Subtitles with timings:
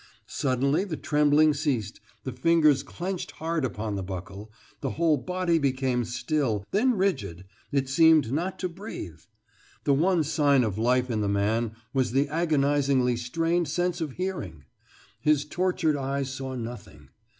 [0.25, 6.05] Suddenly the trembling ceased, the fingers clenched hard upon the buckle, the whole body became
[6.05, 9.19] still, then rigid it seemed not to breathe!
[9.83, 14.63] The one sign of life in the man was the agonisingly strained sense of hearing!
[15.19, 17.09] His tortured eyes saw nothing.